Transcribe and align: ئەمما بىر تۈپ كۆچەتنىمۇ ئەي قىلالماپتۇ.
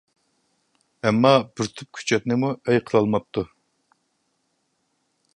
ئەمما 1.09 1.33
بىر 1.59 1.67
تۈپ 1.81 1.89
كۆچەتنىمۇ 1.99 2.49
ئەي 2.71 2.81
قىلالماپتۇ. 2.87 3.43